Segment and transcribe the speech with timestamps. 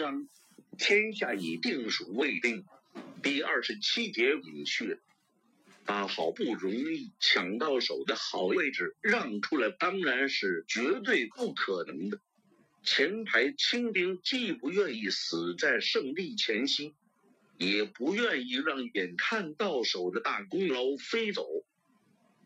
[0.00, 0.30] 章，
[0.78, 2.64] 天下已定属未定。
[3.22, 4.98] 第二十七节隐去，
[5.84, 12.18] 把好不容易抢到手的好位置让出来，当然是绝对不可能的。
[12.82, 16.94] 前排清兵既不愿意死在胜利前夕，
[17.58, 21.46] 也不愿意让眼看到手的大功劳飞走。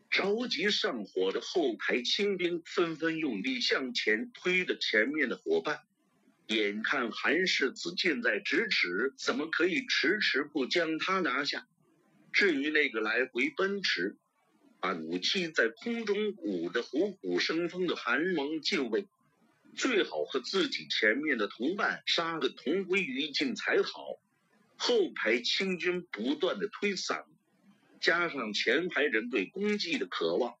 [0.09, 5.79] 着急上火的后排清兵纷纷用力向前推着前面的伙伴，
[6.47, 11.67] 眼看韩世子近在咫尺，怎么可以迟迟不将他拿下？
[12.31, 14.15] 至于那个来回奔驰、
[14.79, 19.07] 把武器在空中舞得虎虎生风的韩王禁卫，
[19.75, 24.19] 最好和自己前面的同伴杀个同归于尽才好。
[24.77, 27.23] 后排清军不断的推搡。
[28.01, 30.53] 加上前排人对功绩的渴望，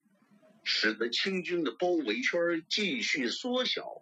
[0.63, 4.01] 使得清军的包围圈继续缩小。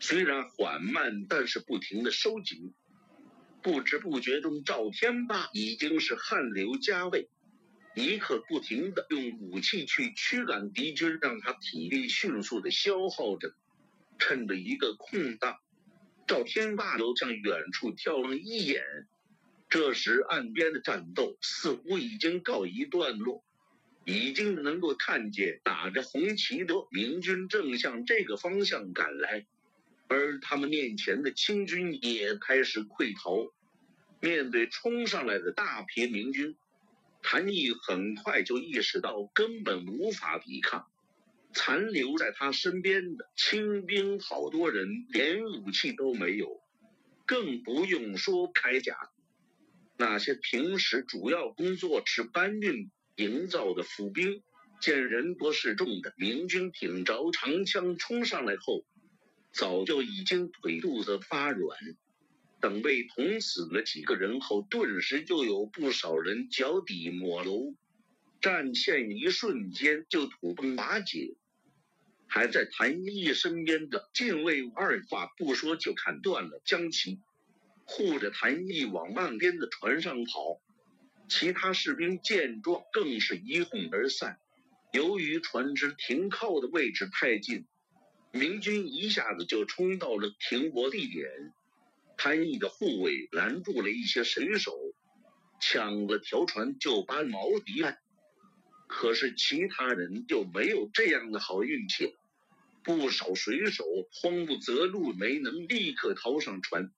[0.00, 2.72] 虽然缓慢，但是不停的收紧。
[3.62, 7.28] 不知不觉中，赵天霸已经是汗流浃背，
[7.94, 13.54] 一刻不停的用武器去驱赶敌军，让他体力迅速的消耗着。
[14.18, 15.56] 趁着一个空档，
[16.26, 18.82] 赵天霸又向远处眺望一眼。
[19.70, 23.42] 这时，岸边的战斗似乎已经告一段落，
[24.04, 29.46] 已经能够看见打着红旗的明军正向这个方向赶来，
[30.12, 33.52] 而他们面前的清军也开始溃逃。
[34.20, 36.56] 面对冲上来的大批明军，
[37.22, 40.88] 谭毅很快就意识到根本无法抵抗。
[41.52, 46.60] 残留在他身边的清兵好多人连武器都没有，
[47.24, 48.96] 更不用说铠甲。
[49.96, 54.42] 那些平时主要工作是搬运、营造的府兵，
[54.80, 58.84] 见人多势众的明军挺着长枪冲上来后，
[59.52, 61.78] 早就已经腿肚子发软。
[62.60, 67.74] 等被捅死了几个人后，顿时就有不少人脚底抹油，
[68.42, 71.36] 战线一瞬间就土崩瓦解。
[72.26, 77.18] 还在谭毅身边的禁卫二话不说就砍断了将旗。
[77.84, 80.60] 护着谭毅往岸边的船上跑，
[81.28, 84.38] 其他士兵见状更是一哄而散。
[84.92, 87.66] 由于船只停靠的位置太近，
[88.32, 91.28] 明军一下子就冲到了停泊地点。
[92.16, 94.78] 谭毅的护卫拦住了一些水手，
[95.60, 97.98] 抢了条船就把锚离岸。
[98.86, 102.12] 可是其他人就没有这样的好运气了，
[102.84, 106.92] 不少水手慌不择路，没能立刻逃上船。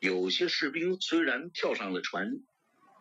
[0.00, 2.40] 有些士兵虽然跳上了船，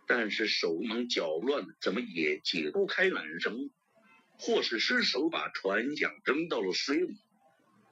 [0.08, 3.72] 但是手忙脚乱，怎么也解不开缆绳，
[4.38, 7.18] 或是失手把船桨扔到了水里。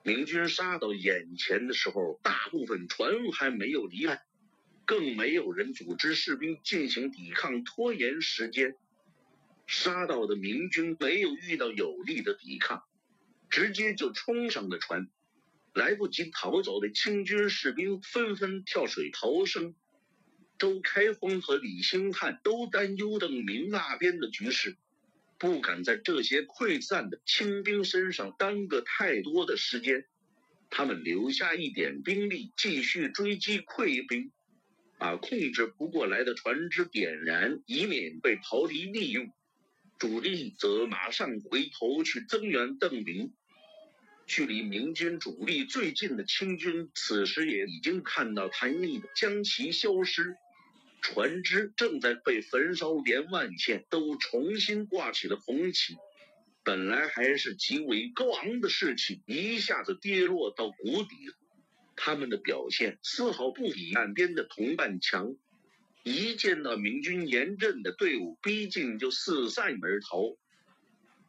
[0.05, 4.21] 明军杀到眼前的时候，大部分船还没有离岸，
[4.85, 8.75] 更没有人组织士兵进行抵抗，拖延时间。
[9.65, 12.83] 杀到的明军没有遇到有力的抵抗，
[13.49, 15.07] 直接就冲上了船。
[15.73, 19.73] 来不及逃走的清军士兵纷纷跳水逃生。
[20.59, 24.75] 周开荒和李兴汉都担忧邓明那边的局势，
[25.43, 30.05] 不敢在这些溃散的清兵身上耽搁太多的时间。
[30.69, 34.31] 他们留下一点兵力，继续追击溃兵，
[34.97, 39.33] 把控制不过来的船只点燃，以免被逃离利用。
[39.99, 43.33] 主力则马上回头去增援邓明。
[44.25, 50.37] 距离明军主力最近的清军，此时也已经看到谭毅将其消失，
[51.03, 55.97] 船只正在被焚烧，连万县都重新挂起了红旗。
[56.63, 61.17] 本来还是极为高昂的士气，一下子跌落到谷底。
[61.97, 65.35] 他们的表现丝毫不比岸边的同伴强，
[66.03, 70.37] 一见到明军严阵的队伍逼近，就四散而逃。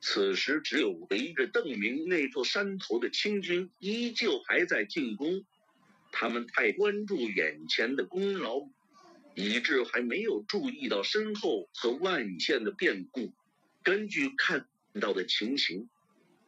[0.01, 5.45] 此时，只有围着邓明那座山头的清军依旧还在进攻。
[6.13, 8.61] 他们太关注眼前的功劳，
[9.35, 13.33] 以致还没有注意到身后和万县的变故。
[13.83, 14.67] 根据看
[15.01, 15.89] 到的情形，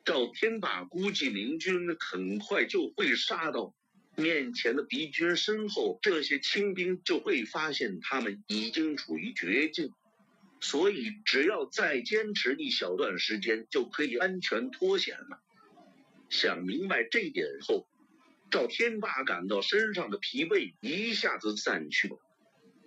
[0.05, 3.75] 赵天霸估计明军很快就会杀到
[4.17, 9.93] 面前的敌军身后，这些清兵就会发现他们已经处于绝境。
[10.59, 15.43] 所以，只要再坚持一小段时间，就可以安全脱险了。
[16.31, 17.87] 想明白这点后，
[18.51, 22.19] 赵天霸感到身上的疲惫一下子散去了。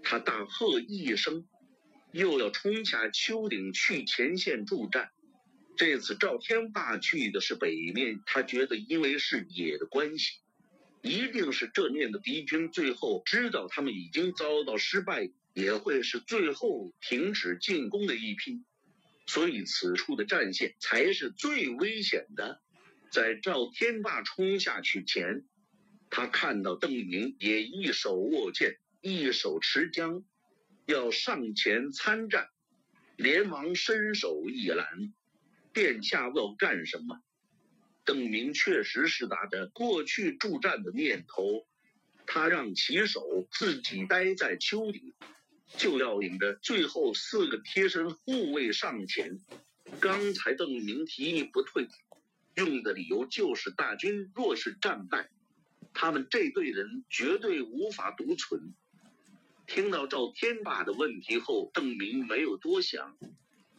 [0.03, 1.47] 他大喝一声，
[2.11, 5.11] 又要冲下丘顶去前线助战。
[5.77, 10.39] 这次赵天霸去的是北面，他觉得因为是野的关系，
[11.01, 18.63] 一定是这面的敌军最后知道他们已经遭到失败，也会是最后停止进攻的一批。
[19.25, 22.61] 所以此处的战线才是最危险的。
[23.11, 25.45] 在赵天霸冲下去前，
[26.09, 30.23] 他看到邓明也一手握剑，一手持枪，
[30.85, 32.49] 要上前参战，
[33.15, 35.13] 连忙伸手一拦
[35.73, 37.21] ：“殿下要干什么？”
[38.05, 41.67] 邓明确实是打着过去助战的念头，
[42.25, 45.13] 他让骑手自己待在丘顶。
[45.77, 49.39] 就要领着最后四个贴身护卫上前。
[49.99, 51.87] 刚才邓明提议不退，
[52.55, 55.29] 用的理由就是大军若是战败，
[55.93, 58.73] 他们这队人绝对无法独存。
[59.69, 63.15] 听到赵天霸的问题后，邓明没有多想，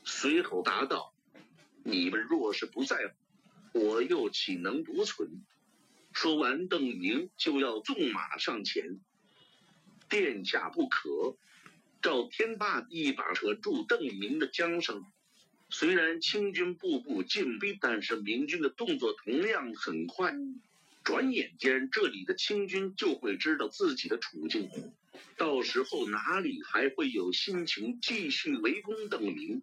[0.05, 1.13] 随口答道
[1.83, 3.13] ：“你们若是不在
[3.73, 5.43] 乎，我又岂能独存？”
[6.15, 9.01] 说完，邓明就要纵马上前。
[10.09, 11.37] 殿下不可。
[12.01, 15.05] 赵天霸一把扯住邓明的缰绳。
[15.71, 20.33] 虽然清军步步进逼，但是明军的动作同样很快。
[21.03, 24.71] 转眼间，这里的清军就会知道自己的处境，
[25.37, 29.63] 到时候哪里还会有心情继续围攻邓明？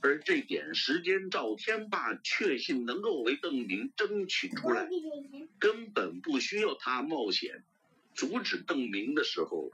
[0.00, 4.86] 而这点时间，赵天霸确信能够为邓明争取出来，
[5.58, 7.64] 根本不需要他冒险
[8.14, 9.70] 阻止邓明的时候。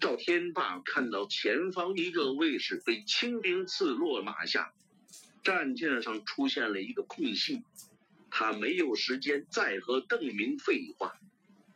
[0.00, 4.74] 赵天霸看到前方一个卫士被清兵刺落马下，
[5.42, 7.62] 战舰上出现了一个空隙，
[8.30, 11.18] 他没有时间再和邓明废话，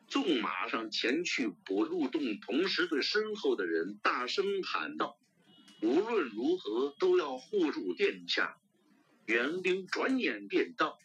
[0.09, 5.19] 纵马上前去补入洞，同时对身后的人大声喊道
[5.83, 8.57] ：“无论如何都要护住殿下！”
[9.27, 10.99] 援兵转眼便到，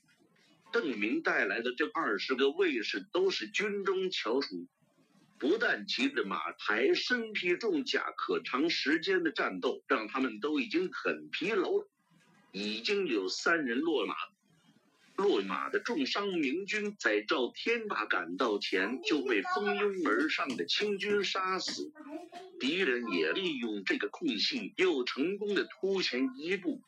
[0.72, 4.68] 邓明带来的这二十个卫士都是军中翘楚。
[5.38, 11.90] 不但骑着马，还身披重甲，可长时间的战斗让他们都已经很疲劳了。
[12.54, 14.16] 已经有三人落马，
[15.16, 21.92] 落马的重伤明军在赵天霸赶到前就被蜂拥而上的清军杀死。
[22.60, 26.82] 敌人也利用这个空隙，又成功的突前一步。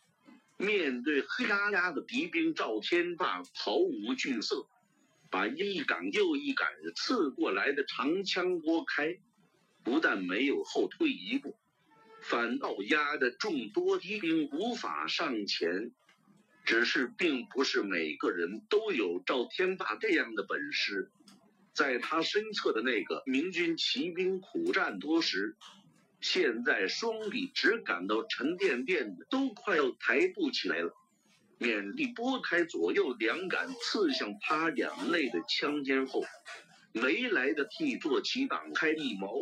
[0.58, 4.68] 面对黑压压的敌兵，赵天霸毫无惧色。
[5.30, 9.18] 把一杆又一杆刺过来的长枪拨开，
[9.84, 11.58] 不但没有后退一步，
[12.22, 15.92] 反倒压得众多敌兵无法上前。
[16.66, 21.12] 只是并不是每个人都有赵天霸这样的本事，
[21.74, 25.56] 在他身侧的那个明军骑兵苦战多时，
[26.22, 30.92] 现在双臂只感到沉甸甸的，都快要抬不起来了。
[31.60, 36.24] 勉力拨开左右两杆刺向他两肋的枪尖后，
[36.92, 39.40] 没来得替坐骑挡开一矛，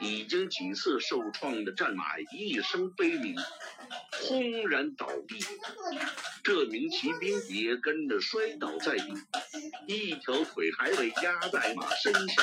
[0.00, 3.36] 已经几次受创的战马一声悲鸣，
[4.12, 5.38] 轰然倒地。
[6.42, 9.14] 这名骑兵也跟着摔倒在地，
[9.86, 12.42] 一条腿还被压在马身下。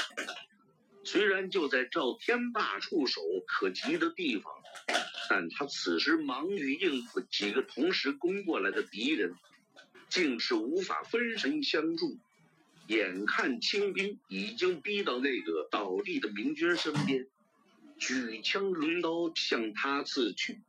[1.03, 4.53] 虽然就在赵天霸触手可及的地方。
[5.29, 9.33] 但他此时忙于应付几个同时攻过来的敌人，
[10.07, 12.17] 竟是无法分神相助。
[12.87, 17.27] 眼看清兵已经逼到那个倒地的明军身边，
[17.97, 20.61] 举枪抡刀向他刺去。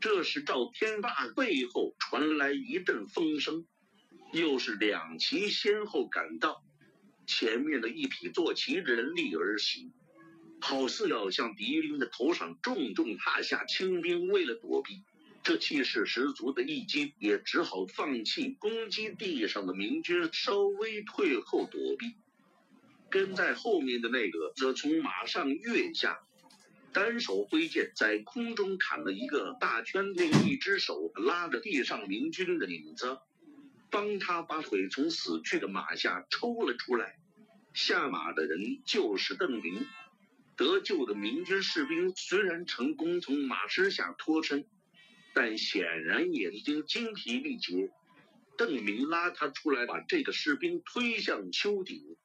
[0.00, 3.66] 这时赵天霸背后传来一阵风声，
[4.32, 6.62] 又是两骑先后赶到，
[7.26, 9.92] 前面的一匹坐骑人力而行。
[10.60, 15.02] 好似要向敌兵的头上重重踏下，清兵为了躲避，
[15.42, 22.14] 这气势十足的一击，也只好放弃攻击地上的明军，稍微退后躲避。
[23.10, 26.18] 跟在后面的那个则从马上跃下，
[26.94, 33.18] 单手挥剑在空中砍了一个大圈，另一只手拉着地上明军的领子，
[33.90, 37.18] 帮他把腿从死去的马下抽了出来。
[37.72, 39.84] 下马的人就是邓明。
[40.56, 44.64] 得救的明军士兵虽然成功从马身下脱身，
[45.34, 47.90] 但显然也已经精疲力竭。
[48.56, 52.16] 邓明拉他出来，把这个士兵推向丘顶，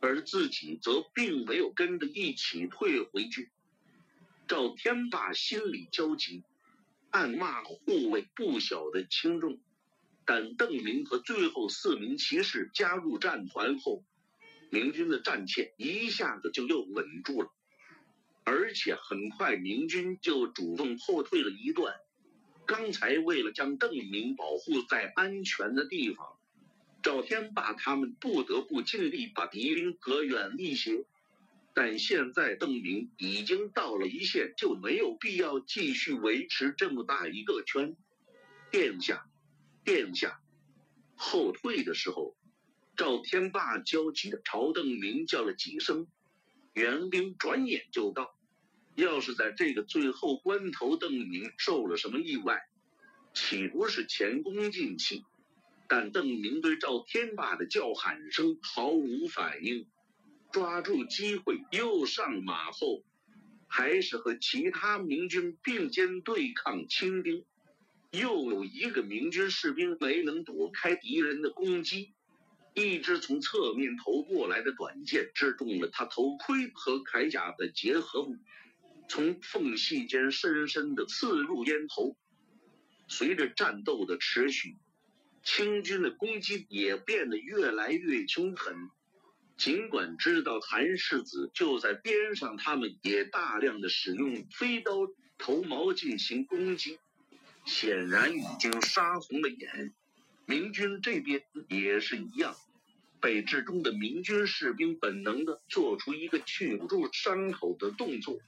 [0.00, 3.50] 而自己则并没有跟着一起退回去。
[4.48, 6.44] 赵天霸心里焦急，
[7.10, 9.58] 暗骂护卫不晓得轻重。
[10.24, 14.04] 但邓明和最后四名骑士加入战团后，
[14.70, 17.50] 明军的战线一下子就又稳住了。
[18.44, 21.96] 而且很快，明军就主动后退了一段。
[22.66, 26.36] 刚才为了将邓明保护在安全的地方，
[27.02, 31.04] 赵天霸他们不得不尽力把敌兵隔远一些。
[31.78, 37.94] 但现在邓明已经到了一线，就没有必要继续维持这么大一个圈。
[38.70, 39.26] 殿下，
[39.84, 40.40] 殿下，
[41.16, 42.34] 后退的时候，
[42.96, 46.06] 赵天霸焦急的朝邓明叫了几声，
[46.72, 48.34] 援兵转眼就到。
[48.94, 52.58] 要是在这个最后关头，邓明受了什么意外，
[53.34, 55.26] 岂不是前功尽弃？
[55.88, 59.86] 但邓明对赵天霸的叫喊声毫无反应。
[60.56, 63.04] 抓住机会又上马后，
[63.66, 67.44] 还是和其他明军并肩对抗清兵。
[68.10, 72.14] 又有一个明军士兵没能躲开敌人的攻击，
[72.72, 78.34] 一支从侧面投过来的短箭射中了他头盔和铠甲的结合部，
[79.10, 82.16] 从缝隙间深深的刺入咽头。
[83.08, 84.78] 随着战斗的持续，
[85.44, 88.88] 清军的攻击也变得越来越凶狠。
[89.56, 95.08] 尽管知道韩世子就在边上，他们也大量的使用飞刀、
[95.38, 96.98] 头矛进行攻击，
[97.64, 99.94] 显然已经杀红了眼。
[100.44, 102.54] 明军这边也是一样，
[103.18, 108.38] 北至中的明军士兵本能的做出一个去不住伤口的动作，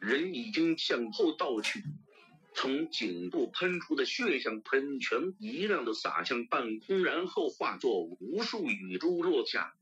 [0.00, 1.84] 人已经向后倒去，
[2.54, 9.74] 从颈部喷出的血像喷泉一样的洒向半空，然后化作无数雨珠落下。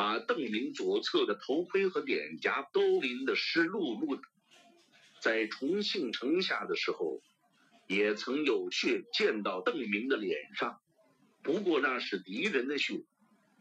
[0.00, 4.22] 把邓明左侧的头盔和脸颊都淋得湿漉漉的。
[5.20, 7.20] 在重庆城下的时候，
[7.86, 10.80] 也曾有血溅到邓明的脸上，
[11.42, 13.04] 不过那是敌人的血，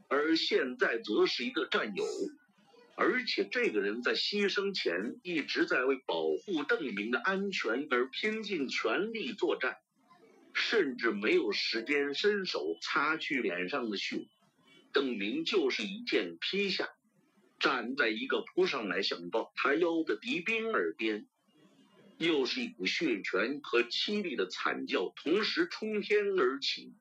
[0.07, 2.05] 而现在则是一个战友，
[2.95, 9.75] 而且这个人在牺牲前一直在为保护邓明的安全而拼尽全力作战，
[10.53, 14.29] 甚至没有时间伸手擦去脸上的血。
[14.99, 16.89] 邓明就是一剑劈下，
[17.57, 21.25] 站在一个扑上来想抱他腰的敌兵耳边，
[22.17, 26.93] 又是一股血泉和凄厉的惨叫同时冲天而起，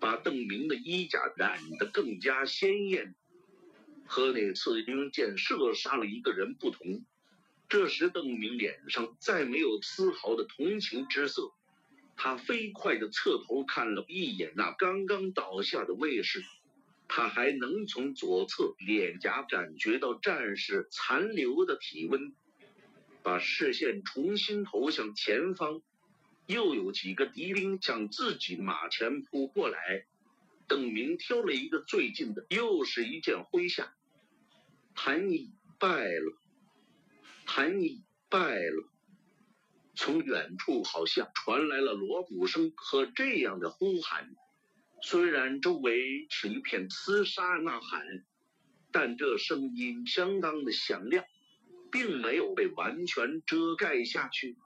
[0.00, 3.14] 把邓明的衣甲染得更加鲜艳。
[4.04, 7.04] 和那次用箭射杀了一个人不同，
[7.68, 11.52] 这时邓明脸上再没有丝毫的同情之色，
[12.16, 16.42] 他飞快地侧头看了一眼那刚刚倒下的卫士。
[17.08, 22.34] 他还能从左侧脸颊感觉到战士残留的体温，
[23.22, 25.82] 把视线重新投向前方，
[26.46, 30.04] 又有几个敌兵向自己马前扑过来。
[30.68, 33.94] 邓明挑了一个最近的，又是一剑挥下，
[34.94, 35.50] 谭毅
[35.80, 36.38] 败了，
[37.46, 38.86] 谭毅败了。
[39.94, 44.30] 从远处好像传来了锣鼓声和这样的呼喊。
[45.00, 48.24] 虽然周围是一片厮杀呐喊，
[48.90, 51.24] 但这声音相当的响亮，
[51.92, 54.56] 并没有被完全遮盖下去。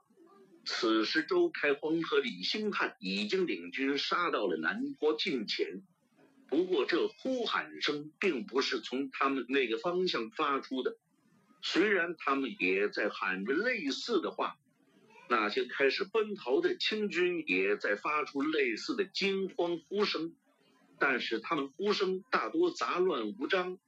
[0.65, 5.83] 此时，周开荒和李兴汉已经领军杀到了南坡近前。
[6.47, 10.97] 不过，这呼喊声并不是从他们那个方向发出的，
[11.61, 14.57] 虽然他们也在喊着类似的话。
[15.29, 20.35] 那些开始奔逃的清军也在发出类似的惊慌呼声，
[20.99, 23.79] 但是他们呼声大多杂乱无章，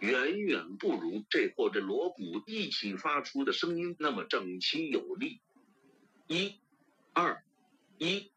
[0.00, 5.40] 远远不如这或者锣鼓一起发出的声音那么整齐有力。
[6.26, 6.58] 一、
[7.12, 7.42] 二、
[7.98, 8.30] 一，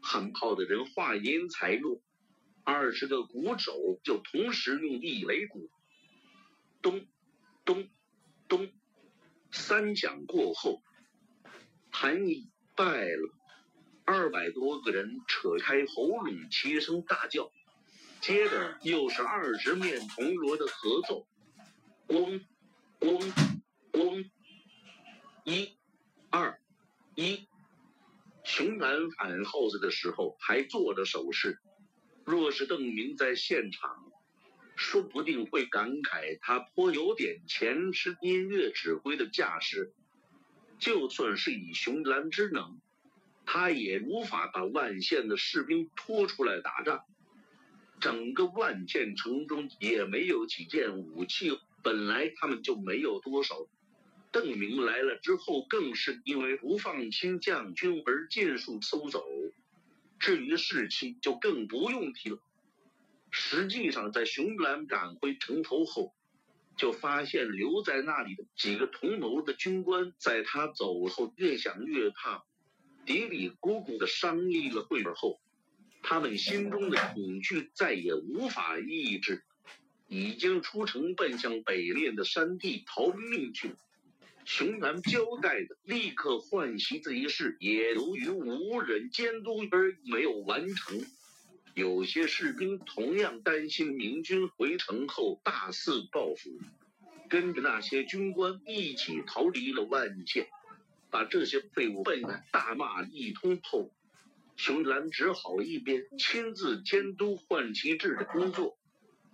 [0.00, 2.00] 喊炮的人话音才落，
[2.64, 5.70] 二十个鼓手就同时用力擂鼓，
[6.82, 7.06] 咚、
[7.64, 7.88] 咚、
[8.48, 8.72] 咚，
[9.52, 10.82] 三响过后。
[11.98, 13.32] 韩毅败了，
[14.04, 17.50] 二百多个人扯开喉咙齐声大叫，
[18.20, 21.26] 接着又是二十面铜锣的合奏，
[22.06, 22.44] 咣，
[23.00, 23.32] 咣，
[23.92, 24.30] 咣，
[25.44, 25.72] 一，
[26.28, 26.60] 二，
[27.14, 27.48] 一。
[28.44, 31.58] 熊楠喊号子的时候还做着手势，
[32.26, 34.12] 若是邓明在现场，
[34.76, 39.94] 说不定会感慨他颇有点前世音乐指挥的架势。
[40.78, 42.80] 就算是以熊兰之能，
[43.44, 47.04] 他也无法把万县的士兵拖出来打仗。
[47.98, 53.66] 整个万县城中也没有几件武器，本来他们就没有多少。
[54.32, 59.24] 邓明来了之后，更是因为不放心将军而尽数搜走。
[60.18, 62.38] 至于士气，就更不用提了。
[63.30, 66.14] 实际上，在熊兰赶回城头后，
[66.76, 72.44] 就发现留在那里的几个同谋的军官，在他走后越想越怕，
[73.04, 75.40] 嘀嘀咕咕的商议了会儿后，
[76.02, 79.44] 他们心中的恐惧再也无法抑制，
[80.06, 83.76] 已经出城奔向北面的山地逃命去了。
[84.44, 91.04] 熊男交代的立刻换席子一事，也由于无人监督而没有完成。
[91.76, 96.58] 有些士兵同样担心明军回城后大肆报复，
[97.28, 100.48] 跟着那些军官一起逃离了万县，
[101.10, 103.92] 把这些废物笨蛋大骂一通后，
[104.56, 108.78] 熊兰只好一边亲自监督换旗帜的工作，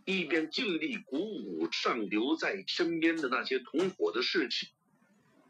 [0.04, 4.66] 一边尽力鼓舞上留在身边的那些同伙的士气，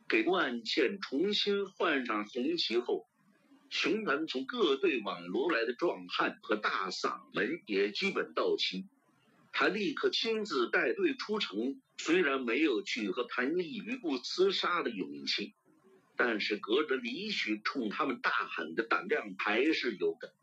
[0.07, 3.09] 给万县重新换上红旗后。
[3.73, 8.87] 熊男从各队网罗来的壮汉和大嗓门也基本到齐，
[9.51, 11.81] 他立刻亲自带队出城。
[11.97, 15.55] 虽然没有去和谭毅余部厮杀的勇气，
[16.17, 20.35] 但是隔着里许冲他们大喊的胆量还是有的。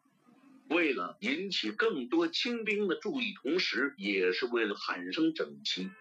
[0.67, 5.91] 为了引起更多清兵的注意，同时也是为了喊声整齐，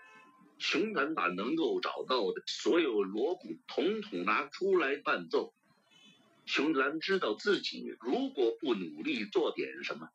[0.58, 5.52] 熊男把能够找到的所有锣鼓统统拿出来伴奏。
[6.58, 10.08] 熊兰知道自己如果不努力做点什么，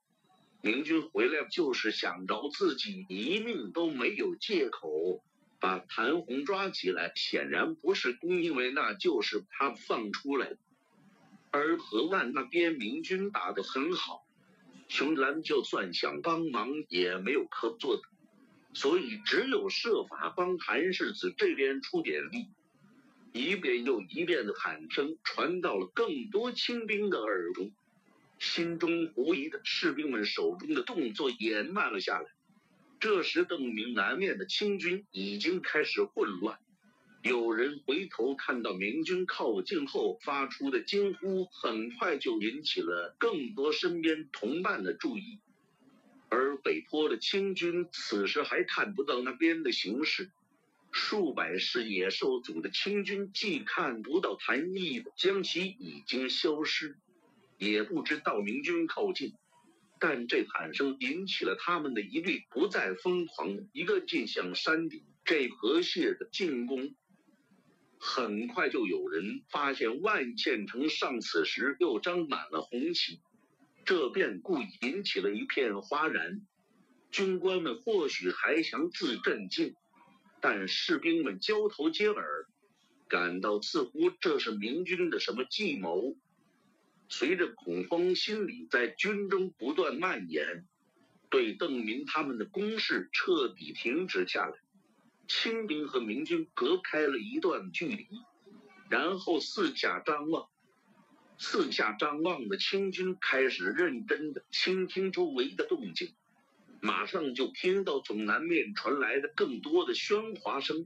[0.61, 5.23] 明军回来就是想着自己一命都没有借口
[5.61, 10.57] 把谭红抓起来，显然不是因为那就是他放出来的。
[11.49, 14.27] 而河万那边明军打得很好，
[14.89, 18.03] 熊兰就算想帮忙也没有可做的，
[18.73, 22.49] 所以只有设法帮韩世子这边出点力。
[23.33, 27.71] 一遍又一遍的喊声传到了更多清兵的耳中，
[28.37, 32.27] 心中狐疑的士兵们手中的动作也慢了下来。
[32.99, 36.59] 这时，邓明南面的清军已经开始混乱。
[37.23, 45.39] 有人回头看到明军靠近后发出的惊呼，很快就引起了更多身边同伴的注意。
[46.29, 50.29] 而北坡的清军此时还看不到那边的形势。
[50.95, 56.99] 数百是野兽组的清军，既看不到谭毅将其已经消失，
[57.57, 59.33] 也不知道明军靠近，
[59.99, 66.95] 但这喊声引起了他们的疑虑，不再疯狂，一个劲向山顶这河蟹的进攻。
[67.97, 73.19] 很快就有人发现万县城上此时又张满了红旗，
[73.83, 76.45] 这便故意引起了一片哗然。
[77.09, 79.75] 军官们或许还想自镇静。
[80.43, 82.47] 但士兵们交头接耳，
[83.07, 86.17] 感到似乎这是明军的什么计谋。
[87.07, 90.65] 随着恐慌心理在军中不断蔓延，
[91.29, 94.57] 对邓明他们的攻势彻底停止下来。
[95.29, 98.05] 清兵和明军隔开了一段距离，
[98.89, 100.49] 然后四下张望。
[101.37, 106.13] 四下张望的清军开始认真的倾听周围的动静。
[106.83, 110.85] 马上就听到从南面传来的更多的喧哗声，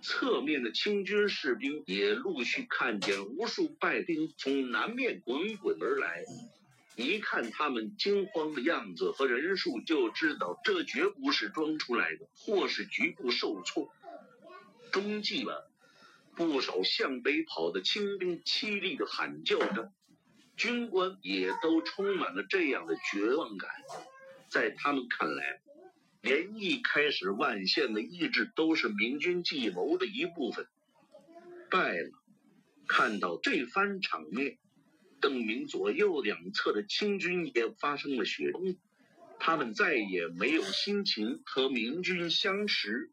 [0.00, 6.24] 侧面的清军士兵也陆续看见无数败兵从南面滚滚而来。
[6.96, 13.92] 一看他们惊慌的样子和人数，就知道这绝不是装出来的，或是局部受挫。
[14.90, 15.70] 中计了，
[16.34, 19.92] 不少向北跑的清兵凄厉的喊叫着，
[20.56, 23.70] 军官也都充满了这样的绝望感。
[24.54, 25.60] 在他们看来，
[26.22, 30.68] 连一开始万县的意志都是明军计谋的一部分。
[31.68, 32.12] 败了，
[32.86, 34.56] 看到这番场面，
[35.20, 38.76] 邓明左右两侧的清军也发生了雪崩，
[39.40, 43.10] 他们再也没有心情和明军相持，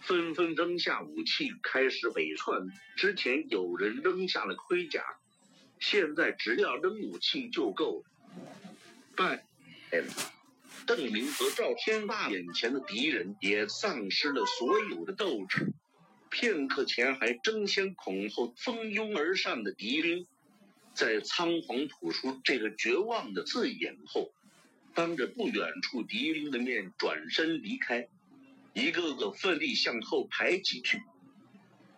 [0.00, 2.70] 纷纷扔下武器开始北窜。
[2.96, 5.04] 之前有人扔下了盔甲，
[5.78, 8.10] 现在只要扔武器就够了。
[9.14, 9.44] 败
[9.90, 10.39] 了。
[10.86, 15.72] 邓明和赵天霸眼前的敌人也丧失了所有的斗志。
[16.30, 20.26] 片刻前还争先恐后蜂拥而上的敌兵，
[20.94, 24.32] 在仓皇吐出这个绝望的字眼后，
[24.94, 28.08] 当着不远处敌兵的面转身离开，
[28.74, 31.02] 一个个奋力向后排挤去。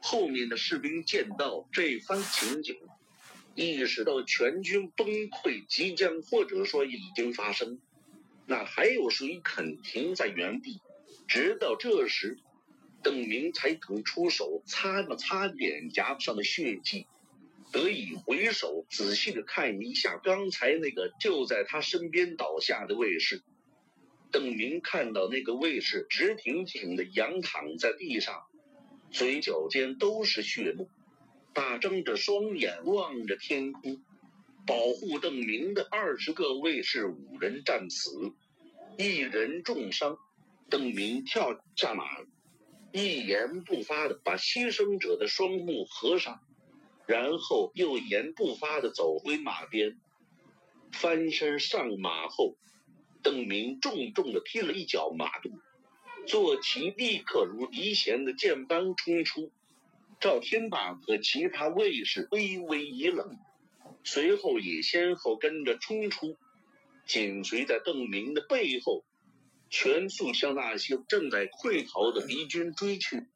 [0.01, 2.77] 后面的士兵见到这番情景，
[3.55, 7.79] 意识到全军崩溃即将，或者说已经发生。
[8.47, 10.81] 那还有谁肯停在原地？
[11.29, 12.39] 直到这时，
[13.03, 17.07] 邓明才肯出手擦了擦脸颊上的血迹，
[17.73, 23.43] 得以回首仔细的看一下刚才那个就在他身边倒下的卫士。
[24.31, 28.43] 邓明看到那个卫士直挺挺的仰躺在地上，
[29.11, 30.89] 嘴角间都是血沫，
[31.53, 34.03] 大睁着双眼望着天空。
[34.67, 38.33] 保护邓明的二十个卫士五人战死，
[38.97, 40.19] 一人重伤。
[40.71, 42.05] 邓明跳下马，
[42.93, 46.41] 一言不发的把牺牲者的双目合上，
[47.07, 49.99] 然后又一言不发的走回马边，
[50.93, 52.57] 翻身上马后，
[53.23, 55.51] 邓明重重的踢了一脚马肚，
[56.27, 59.51] 坐骑立刻如离弦的箭般冲出。
[60.21, 63.37] 赵天霸和其他卫士微微一愣，
[64.05, 66.37] 随后也先后跟着冲出，
[67.07, 69.05] 紧随在邓明的背后。
[69.75, 73.27] 全速向那些正在溃逃的敌军追去，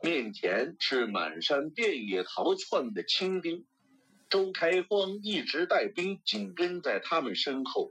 [0.00, 3.66] 面前是满山遍野逃窜的清兵。
[4.30, 7.90] 周开荒一直带兵紧跟在他们身后，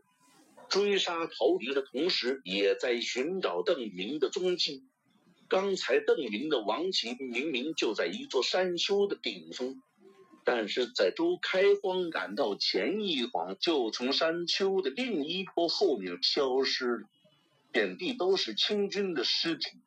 [0.70, 4.86] 追杀逃敌的同时，也在寻找邓明的踪迹。
[5.50, 9.82] 刚才邓明的王旗明明就在一座山丘的顶峰，
[10.44, 17.08] 但是在周开荒赶到前一晃，就从山丘的另一坡后面消失了。
[17.72, 19.78] 遍地都是清军的尸体。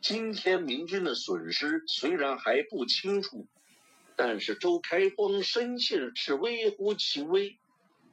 [0.00, 3.46] 今天明军的损失虽然还不清楚，
[4.14, 7.56] 但是周开荒深信是微乎其微。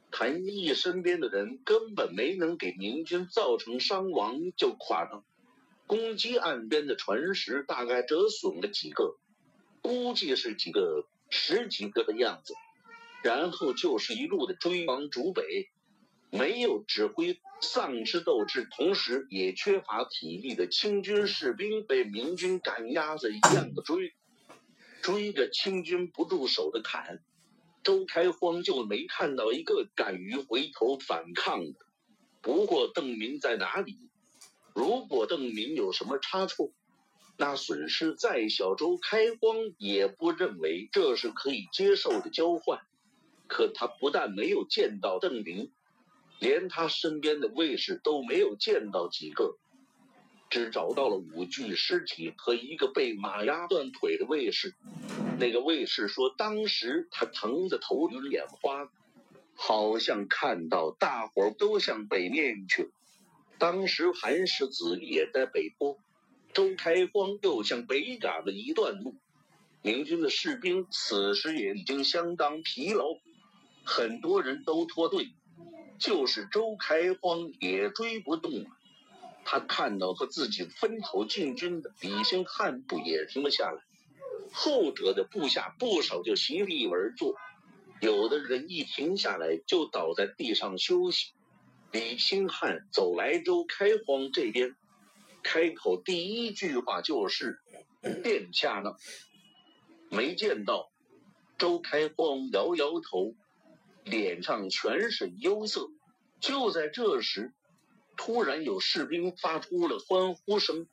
[0.10, 5.24] 谭毅身边的人根本没能给明军造成伤亡就垮了。
[5.86, 9.18] 攻击岸边的船石大概折损了几个，
[9.82, 12.54] 估计是几个、十几个的样子。
[13.24, 15.70] 然后就是一路的追往主北。
[16.30, 24.14] 没有指挥、丧失斗志，同时也缺乏体力的清军士兵被明军赶鸭子一样的追，
[25.04, 27.22] 追着清军不住手的砍。
[27.84, 31.80] 周开荒就没看到一个敢于回头反抗的。
[32.42, 34.10] 不过邓明在哪里？
[34.74, 36.72] 如果邓明有什么差错，
[37.38, 42.80] 那损失再小，周开光也不认为这是可以接受的交换。
[43.48, 45.72] 可他不但没有见到邓林。
[46.40, 49.56] 连他身边的卫士都没有见到几个，
[50.50, 54.76] 只找到了五具尸体和一个被马压断腿的卫士。
[55.40, 58.90] 那个卫士说，当时他疼得头晕眼花，
[59.56, 62.90] 好像看到大伙都向北面去了。
[63.58, 65.98] 当时韩世子也在北坡，
[66.54, 69.16] 周开荒又向北赶了一段路。
[69.82, 73.06] 明军的士兵此时也已经相当疲劳，
[73.84, 75.32] 很多人都脱队。
[76.00, 78.66] 就是周开荒也追不动了，
[79.46, 83.82] 他看到和自己分头进军的李兴汉部也停了下来，
[84.52, 87.36] 后者的部下不少就席地而坐，
[88.02, 91.32] 有的人一停下来就倒在地上休息。
[91.92, 94.76] 李兴汉走来周开荒这边，
[95.44, 97.60] 开口第一句话就是
[98.24, 98.96] ：“殿下呢？”
[100.10, 100.90] 没见到。
[101.58, 103.36] 周开荒摇摇头。
[104.06, 105.88] 脸上全是忧色。
[106.42, 107.54] 就在这时，
[108.18, 110.88] 突然有士兵发出了欢呼声。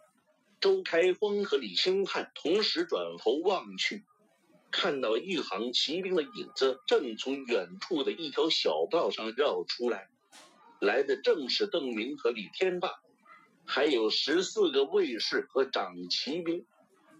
[0.61, 4.05] 周开荒和李兴汉同时转头望去，
[4.71, 10.09] 看到一行骑兵的影子正从远处的一条小道上绕出来。
[10.79, 13.01] 来的正是邓明和李天霸，
[13.73, 16.67] 还有十四个卫士和长骑兵。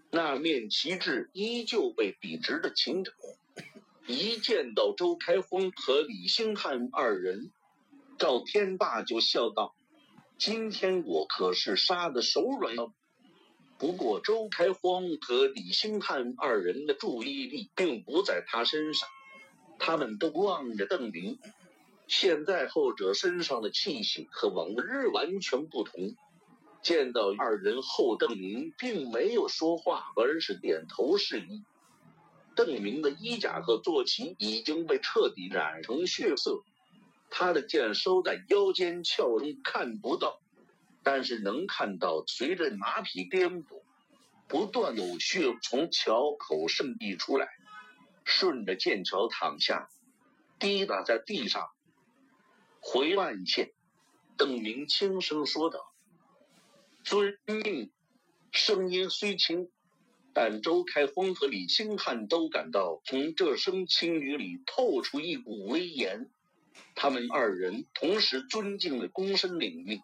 [0.09, 3.13] 那面旗帜依旧被笔直的擎着。
[4.05, 7.53] 一见到周开荒和李兴汉二人，
[8.19, 9.73] 赵天霸就笑道
[10.37, 12.91] ：“今天我可是杀的手软了。”
[13.79, 19.07] 不过周开荒和李兴汉二人的注意力并不在他身上，
[19.79, 21.39] 他们都望着邓林。
[22.09, 26.13] 现在后者身上的气息和往日完全不同。
[26.81, 31.63] 见到二人后，邓明并没有说话，而是点头示意。
[32.55, 36.63] 邓明的衣甲和坐骑已经被彻底染成血色，
[37.29, 40.41] 他的剑收在腰间鞘中，看不到，
[41.03, 43.81] 但是能看到，随着马匹颠簸，
[44.47, 47.47] 不断有血从桥口渗溢出来，
[48.25, 49.87] 顺着剑桥淌下，
[50.59, 51.69] 滴打在地上。
[52.81, 53.71] 回万县，
[54.35, 55.90] 邓明轻声说道
[57.03, 57.91] ：“遵命。”
[58.51, 59.69] 声音虽轻。
[60.33, 66.29] 但周开荒和李兴汉都感到从这声轻语里透出一股威严，
[66.95, 69.99] 他们二人同时尊敬的躬身领命。